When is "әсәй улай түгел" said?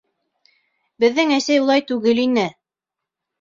1.35-2.23